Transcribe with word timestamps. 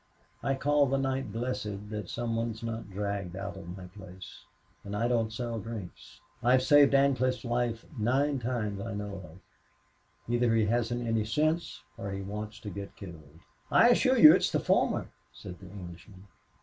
I 0.41 0.55
call 0.55 0.87
the 0.87 0.97
night 0.97 1.31
blessed 1.31 1.91
that 1.91 2.09
some 2.09 2.35
one 2.35 2.49
is 2.49 2.63
not 2.63 2.89
dragged 2.89 3.35
out 3.35 3.55
of 3.55 3.77
my 3.77 3.85
place. 3.85 4.45
And 4.83 4.95
I 4.95 5.07
don't 5.07 5.31
sell 5.31 5.59
drinks.... 5.59 6.21
I've 6.41 6.63
saved 6.63 6.95
Ancliffe's 6.95 7.45
life 7.45 7.85
nine 7.99 8.39
times 8.39 8.81
I 8.81 8.95
know 8.95 9.21
of. 9.23 9.37
Either 10.27 10.55
he 10.55 10.65
hasn't 10.65 11.05
any 11.05 11.23
sense 11.23 11.83
or 11.99 12.09
he 12.09 12.23
wants 12.23 12.59
to 12.61 12.71
get 12.71 12.95
killed." 12.95 13.41
"I 13.71 13.89
assure 13.89 14.17
you 14.17 14.33
it's 14.33 14.49
the 14.51 14.59
former," 14.59 15.09
said 15.31 15.59
the 15.59 15.69
Englishman. 15.69 16.25